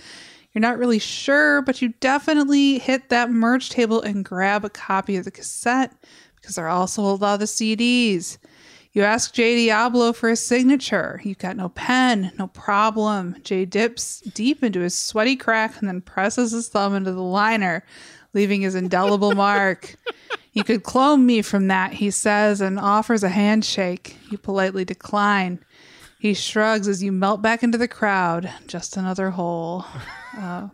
[0.52, 5.14] You're not really sure, but you definitely hit that merch table and grab a copy
[5.16, 5.92] of the cassette
[6.34, 8.38] because there are also a lot of CDs.
[8.94, 11.20] You ask Jay Diablo for a signature.
[11.24, 13.35] You've got no pen, no problem.
[13.42, 17.85] Jay dips deep into his sweaty crack and then presses his thumb into the liner,
[18.35, 19.96] leaving his indelible mark.
[20.52, 24.16] You could clone me from that, he says, and offers a handshake.
[24.30, 25.59] You politely decline.
[26.20, 28.48] He shrugs as you melt back into the crowd.
[28.68, 29.85] Just another hole.
[30.38, 30.68] Uh,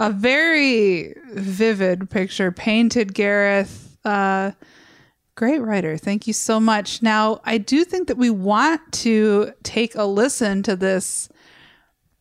[0.00, 3.96] a very vivid picture painted Gareth.
[4.04, 4.50] Uh,
[5.38, 5.96] Great writer.
[5.96, 7.00] Thank you so much.
[7.00, 11.28] Now, I do think that we want to take a listen to this,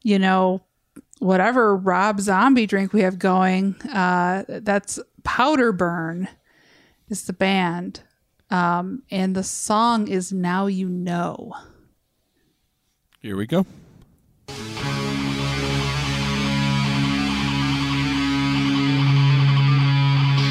[0.03, 0.61] you know,
[1.17, 3.73] whatever Rob Zombie drink we have going.
[3.91, 6.27] Uh, that's Powder Burn,
[7.09, 8.01] is the band.
[8.51, 11.55] Um, and the song is Now You Know.
[13.19, 13.65] Here we go.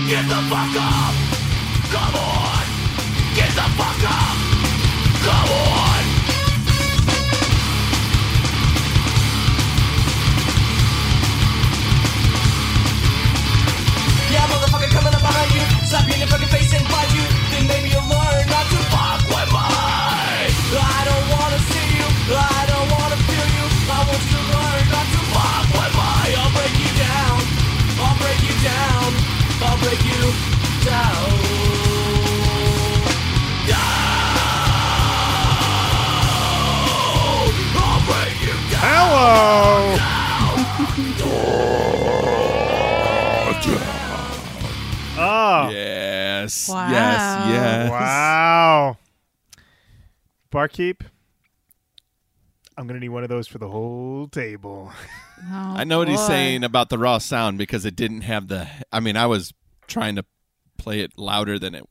[0.08, 1.14] Get the fuck up!
[1.92, 2.35] Come on!
[3.36, 4.36] Get the fuck up!
[5.28, 6.04] On!
[14.32, 17.28] Yeah, motherfucker coming up behind you, slap you in your fucking face and bite you.
[17.52, 19.52] Then maybe you'll learn not to fuck with.
[19.52, 23.64] I don't wanna see you, I don't wanna feel you.
[23.92, 25.92] I want you to learn not to fuck with.
[25.92, 27.36] I'll break you down,
[28.00, 29.12] I'll break you down,
[29.60, 30.24] I'll break you
[30.88, 31.35] down.
[39.18, 39.96] Hello.
[45.18, 46.68] Oh, Yes.
[46.68, 46.90] Wow.
[46.90, 47.48] Yes.
[47.48, 47.90] Yes.
[47.90, 48.98] wow.
[50.50, 51.02] Barkeep,
[52.76, 54.92] I'm going to need one of those for the whole table.
[55.38, 58.68] Oh, I know what he's saying about the raw sound because it didn't have the.
[58.92, 59.54] I mean, I was
[59.86, 60.26] trying to
[60.76, 61.84] play it louder than it,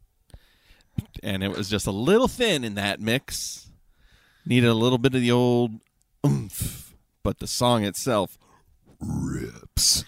[1.24, 3.72] and it was just a little thin in that mix.
[4.46, 5.72] Needed a little bit of the old
[6.26, 6.85] oomph,
[7.26, 8.38] but the song itself
[9.02, 10.06] rips.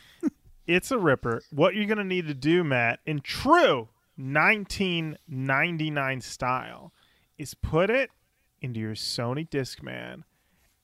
[0.68, 1.42] It's a ripper.
[1.50, 6.94] What you're going to need to do, Matt, in true 1999 style,
[7.40, 8.12] is put it
[8.62, 10.26] into your Sony Discman,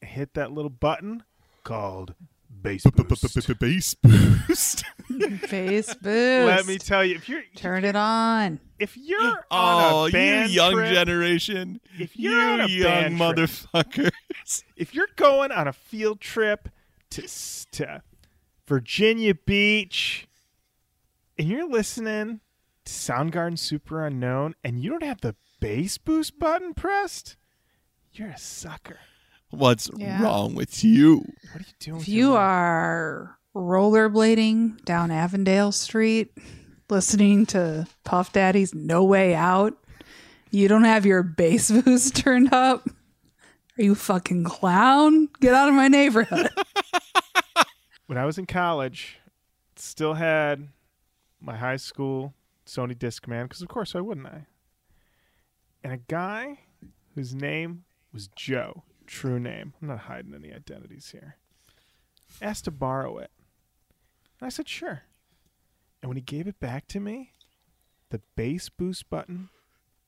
[0.02, 1.22] hit that little button
[1.64, 2.16] called
[2.50, 3.60] Bass Boost.
[3.60, 4.86] Bass boost.
[5.48, 6.04] Face boost.
[6.48, 8.60] Let me tell you, if you're Turn it on.
[8.80, 10.06] if you're Oh, on a oh,
[10.48, 11.80] you young trip, generation.
[12.00, 13.18] If you you're on a young band
[13.92, 14.14] trip,
[14.76, 16.70] if you're going on a field trip
[17.12, 17.28] to
[17.72, 18.02] to
[18.68, 20.28] Virginia Beach
[21.38, 22.40] and you're listening
[22.86, 27.36] to Soundgarden Superunknown and you don't have the bass boost button pressed,
[28.14, 29.00] you're a sucker.
[29.50, 30.22] What's Yeah.
[30.24, 31.18] wrong with you?
[31.52, 32.02] What are you doing?
[32.02, 32.40] If you your life?
[32.40, 36.32] are rollerblading down Avondale Street,
[36.90, 39.78] listening to Puff Daddy's No Way Out,
[40.50, 42.88] you don't have your bass boost turned up.
[43.78, 45.30] Are you fucking clown?
[45.40, 46.50] Get out of my neighborhood.
[48.06, 49.18] when I was in college,
[49.76, 50.68] still had
[51.42, 52.36] my high school
[52.68, 54.46] Sony Discman because of course why wouldn't I?
[55.84, 56.60] And a guy
[57.16, 59.74] whose name was Joe, true name.
[59.82, 61.38] I'm not hiding any identities here.
[62.42, 63.32] Asked to borrow it.
[64.44, 65.04] And I said sure.
[66.02, 67.32] And when he gave it back to me,
[68.10, 69.48] the bass boost button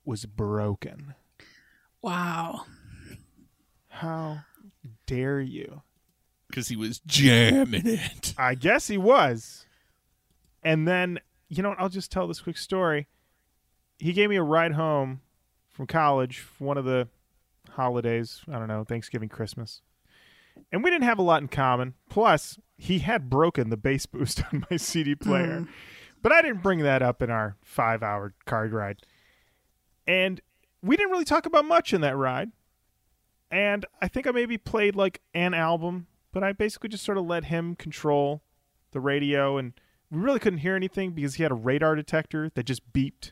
[0.04, 1.16] was broken.
[2.02, 2.66] wow.
[3.88, 4.40] How
[5.06, 5.84] dare you?
[6.50, 8.34] Because he was jamming it.
[8.38, 9.66] I guess he was.
[10.62, 11.80] And then, you know what?
[11.80, 13.08] I'll just tell this quick story.
[14.00, 15.22] He gave me a ride home
[15.70, 17.08] from college for one of the
[17.70, 18.42] holidays.
[18.50, 19.80] I don't know, Thanksgiving, Christmas.
[20.74, 21.94] And we didn't have a lot in common.
[22.10, 25.62] Plus, he had broken the bass boost on my CD player.
[25.62, 25.68] Mm.
[26.22, 28.98] But I didn't bring that up in our five hour car ride.
[30.08, 30.42] And
[30.82, 32.52] we didn't really talk about much in that ride.
[33.52, 37.26] And I think I maybe played like an album, but I basically just sort of
[37.26, 38.42] let him control
[38.92, 39.58] the radio.
[39.58, 39.74] And
[40.12, 43.32] we really couldn't hear anything because he had a radar detector that just beeped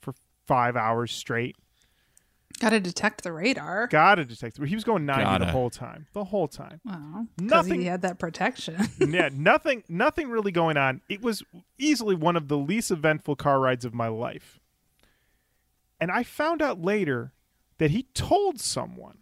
[0.00, 0.14] for
[0.46, 1.56] five hours straight.
[2.60, 3.86] Got to detect the radar.
[3.88, 4.64] Got a detector.
[4.66, 5.46] He was going 90 the Gotta.
[5.46, 6.06] whole time.
[6.12, 6.80] The whole time.
[6.84, 7.26] Wow.
[7.40, 8.76] Nothing- he had that protection.
[9.00, 11.00] yeah, nothing nothing really going on.
[11.08, 11.42] It was
[11.78, 14.60] easily one of the least eventful car rides of my life.
[16.00, 17.32] And I found out later
[17.78, 19.18] that he told someone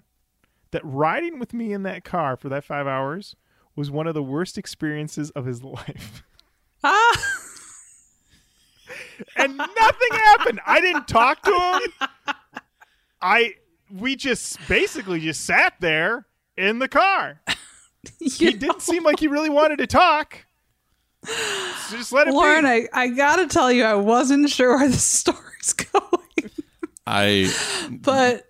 [0.72, 3.36] that riding with me in that car for that five hours
[3.76, 6.24] was one of the worst experiences of his life.
[6.82, 7.16] Ah,
[9.36, 10.60] and nothing happened.
[10.66, 12.34] I didn't talk to him.
[13.20, 13.54] I
[13.90, 17.40] we just basically just sat there in the car.
[18.20, 20.46] He didn't seem like he really wanted to talk.
[21.24, 22.68] So just let it Lauren, be.
[22.68, 26.50] I, I gotta tell you, I wasn't sure where the story's going,
[27.06, 27.52] I
[27.90, 28.46] but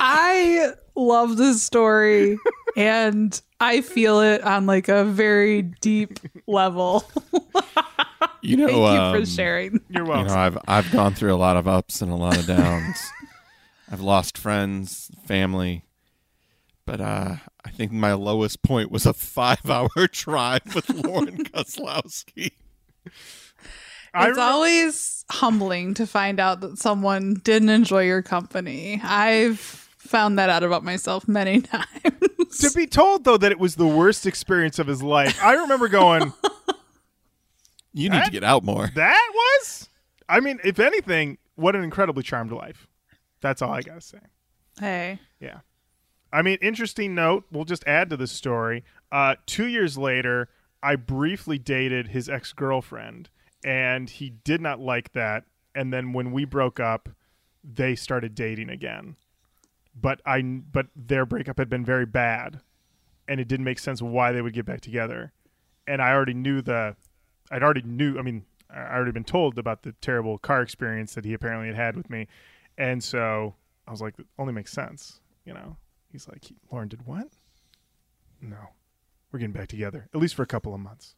[0.00, 2.38] I love this story
[2.76, 7.04] and I feel it on like a very deep level.
[8.42, 9.80] you know Thank you um, for sharing.
[9.88, 10.28] You're welcome.
[10.28, 12.98] You know, I've I've gone through a lot of ups and a lot of downs.
[13.90, 15.84] I've lost friends, family,
[16.86, 22.52] but uh, I think my lowest point was a five-hour drive with Lauren Kozlowski.
[24.14, 29.00] I it's remember- always humbling to find out that someone didn't enjoy your company.
[29.02, 32.58] I've found that out about myself many times.
[32.60, 35.38] to be told though that it was the worst experience of his life.
[35.42, 36.32] I remember going,
[37.92, 38.90] You need to get out more.
[38.94, 39.88] "That was."
[40.28, 42.86] I mean, if anything, what an incredibly charmed life.
[43.40, 44.18] That's all I gotta say.
[44.80, 45.60] hey, Yeah.
[46.32, 47.44] I mean, interesting note.
[47.52, 48.84] We'll just add to the story.
[49.10, 50.48] Uh, two years later,
[50.82, 53.28] I briefly dated his ex girlfriend,
[53.62, 55.44] and he did not like that.
[55.74, 57.10] And then when we broke up,
[57.62, 59.16] they started dating again.
[59.94, 62.60] But I, but their breakup had been very bad,
[63.28, 65.32] and it didn't make sense why they would get back together.
[65.86, 66.96] And I already knew the,
[67.52, 68.18] I'd already knew.
[68.18, 71.66] I mean, I I already been told about the terrible car experience that he apparently
[71.68, 72.26] had had with me,
[72.78, 73.54] and so
[73.86, 75.76] I was like, it only makes sense, you know.
[76.10, 77.28] He's like, Lauren did what?
[78.40, 78.56] No,
[79.30, 81.14] we're getting back together at least for a couple of months.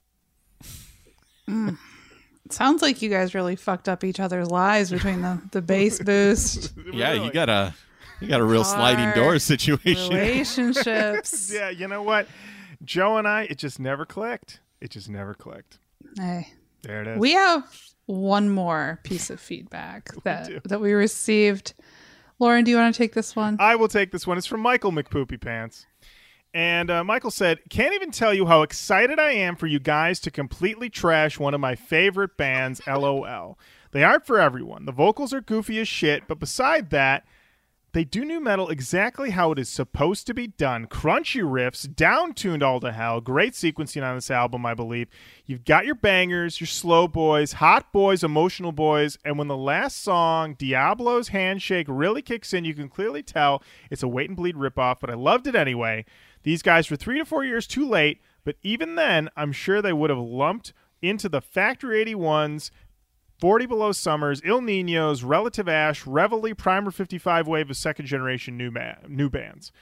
[1.49, 1.79] Mm.
[2.51, 6.73] sounds like you guys really fucked up each other's lives between the, the bass boost,
[6.93, 7.27] Yeah, Really.
[7.27, 7.75] you got a
[8.21, 10.11] you got a real sliding Hard door situation.
[10.15, 11.51] relationships.
[11.55, 12.29] Yeah, you know what?
[12.85, 14.61] Joe and I, it just never clicked.
[14.81, 15.79] It just never clicked.
[16.17, 16.53] Hey.
[16.83, 17.19] There it is.
[17.19, 17.65] We have
[18.07, 21.75] one more piece of feedback that that we received.
[22.39, 23.57] Lauren, do you want to take this one?
[23.61, 24.37] I will take this one.
[24.37, 25.87] It's from Michael McPoopy Pants.
[26.53, 30.21] And uh, Michael said, Can't even tell you how excited I am for you guys
[30.21, 33.59] to completely trash one of my favorite bands, LOL.
[33.91, 34.85] They aren't for everyone.
[34.85, 37.25] The vocals are goofy as shit, but beside that,
[37.95, 40.89] they do nu metal exactly how it is supposed to be done.
[40.89, 43.21] Crunchy riffs, down tuned all to hell.
[43.21, 45.07] Great sequencing on this album, I believe.
[45.47, 50.03] You've got your bangers, your slow boys, hot boys, emotional boys, and when the last
[50.03, 54.57] song, Diablo's Handshake, really kicks in, you can clearly tell it's a wait and bleed
[54.57, 56.05] ripoff, but I loved it anyway.
[56.43, 59.93] These guys were three to four years too late, but even then, I'm sure they
[59.93, 62.71] would have lumped into the Factory 81's
[63.39, 68.71] 40 Below Summers, Ill Niños, Relative Ash, Reveille, Primer 55 wave of second generation new,
[68.71, 69.73] ma- new bands.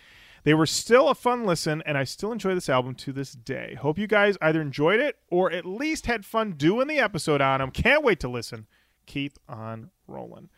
[0.45, 3.77] They were still a fun listen, and I still enjoy this album to this day.
[3.81, 7.61] Hope you guys either enjoyed it or at least had fun doing the episode on
[7.61, 7.71] them.
[7.71, 8.67] Can't wait to listen.
[9.07, 10.49] Keep on rolling.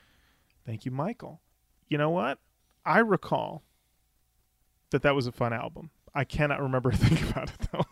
[0.64, 1.42] Thank you, Michael.
[1.88, 2.38] You know what?
[2.86, 3.62] I recall
[4.90, 5.90] that that was a fun album.
[6.14, 7.84] I cannot remember a about it though.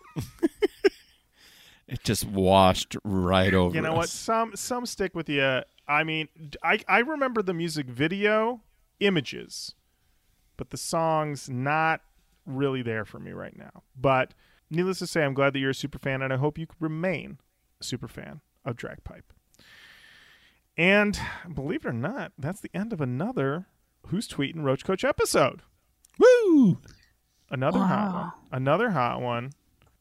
[1.93, 3.77] It just washed right over.
[3.77, 4.09] You know what?
[4.09, 5.61] Some some stick with you.
[5.87, 6.29] I mean,
[6.63, 8.63] I I remember the music video
[8.99, 9.75] images,
[10.57, 12.01] but the songs not
[12.47, 13.83] really there for me right now.
[13.95, 14.33] But
[14.71, 17.37] needless to say, I'm glad that you're a super fan, and I hope you remain
[17.79, 19.29] a super fan of Dragpipe.
[20.79, 21.21] And
[21.53, 23.67] believe it or not, that's the end of another
[24.07, 25.61] Who's Tweeting Roach Koach episode.
[26.19, 26.79] Woo!
[27.51, 28.61] Another hot one.
[28.63, 29.51] Another hot one.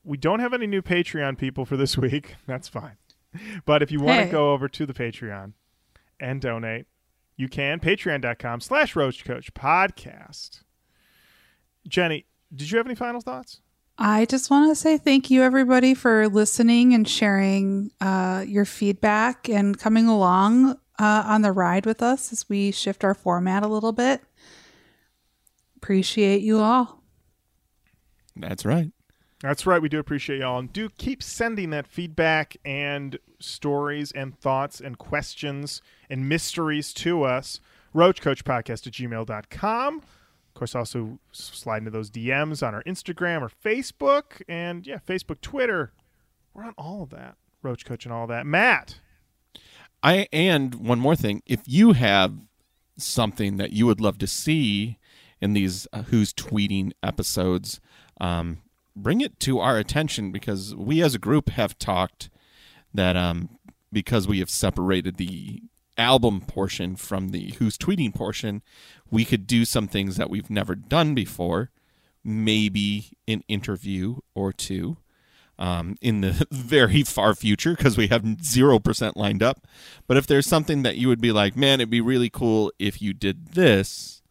[0.03, 2.35] We don't have any new Patreon people for this week.
[2.47, 2.97] That's fine.
[3.65, 4.31] But if you want to Hey.
[4.31, 5.53] go over to the Patreon
[6.19, 6.85] and donate,
[7.37, 7.79] you can.
[7.79, 10.63] Patreon.com slash Roach Koach Podcast.
[11.87, 13.61] Jenny, did you have any final thoughts?
[13.97, 19.47] I just want to say thank you, everybody, for listening and sharing uh, your feedback
[19.47, 23.67] and coming along uh, on the ride with us as we shift our format a
[23.67, 24.21] little bit.
[25.77, 27.01] Appreciate you all.
[28.35, 28.91] That's right.
[29.41, 29.81] That's right.
[29.81, 30.59] We do appreciate y'all.
[30.59, 37.23] And do keep sending that feedback and stories and thoughts and questions and mysteries to
[37.23, 37.59] us.
[37.95, 39.97] RoachKoachPodcast at gmail.com.
[39.97, 44.41] Of course, also slide into those DMs on our Instagram or Facebook.
[44.47, 45.91] And yeah, Facebook, Twitter.
[46.53, 47.35] We're on all of that.
[47.63, 48.45] Roach Koach and all that.
[48.45, 48.99] Matt.
[50.03, 52.35] I and one more thing, if you have
[52.97, 54.97] something that you would love to see
[55.39, 57.79] in these uh, who's tweeting episodes,
[58.19, 58.59] um,
[58.95, 62.29] bring it to our attention because we as a group have talked
[62.93, 63.49] that um,
[63.91, 65.61] because we have separated the
[65.97, 68.61] album portion from the who's tweeting portion,
[69.09, 71.69] we could do some things that we've never done before.
[72.23, 74.97] Maybe an interview or two
[75.57, 79.67] um, in the very far future because we have 0% lined up.
[80.07, 83.01] But if there's something that you would be like, man, it'd be really cool if
[83.01, 84.21] you did this,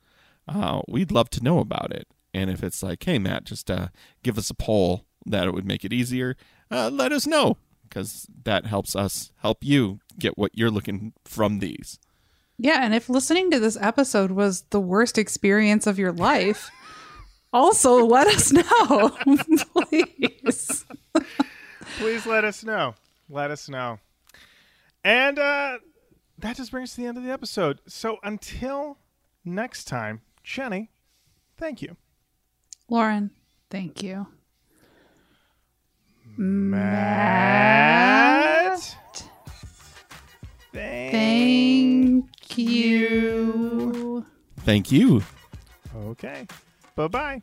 [0.46, 2.08] uh, we'd love to know about it.
[2.32, 3.88] And if it's like, hey, Matt, just uh,
[4.22, 6.36] give us a poll that it would make it easier,
[6.70, 7.56] uh, let us know
[7.88, 11.98] because that helps us help you get what you're looking from these.
[12.56, 16.70] Yeah, and if listening to this episode was the worst experience of your life,
[17.52, 19.16] also let us know,
[19.88, 20.84] please.
[21.98, 22.94] Please let us know.
[23.28, 23.98] Let us know.
[25.02, 25.78] And uh,
[26.38, 27.80] that just brings us to the end of the episode.
[27.86, 28.98] So until
[29.44, 30.90] next time, Jenny,
[31.56, 31.96] thank you.
[32.90, 33.30] Lauren,
[33.70, 34.26] thank you.
[36.36, 37.70] Matt.
[40.72, 42.26] Thank
[42.58, 44.26] you.
[44.60, 45.22] Thank you.
[45.96, 46.46] Okay.
[46.96, 47.42] Bye bye.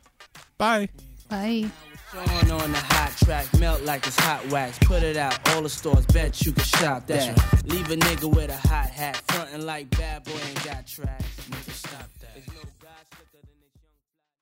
[0.58, 0.88] Bye.
[1.30, 1.70] Bye.
[2.14, 4.78] On on the hot track, melt like it's hot wax.
[4.80, 7.36] Put it out, all the stores, bet you can shop that.
[7.66, 11.24] Leave a nigga with a hot hat, frontin' like bad boy ain't got tracks.
[11.50, 12.28] Nigga, stop that.